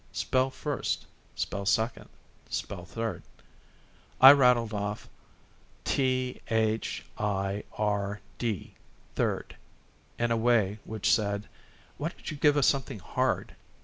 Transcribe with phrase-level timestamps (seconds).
[0.13, 1.05] "Spell first."
[1.35, 2.09] "Spell second."
[2.49, 3.21] "Spell third."
[4.19, 5.07] I rattled off:
[5.83, 8.73] "T h i r d,
[9.13, 9.57] third,"
[10.17, 11.47] in a way which said:
[11.99, 13.53] "Why don't you give us something hard?"